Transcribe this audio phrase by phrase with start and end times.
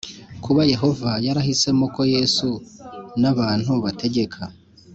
[0.43, 2.49] Kuba Yehova yarahisemo ko Yesu
[3.21, 4.41] n abantu bategeka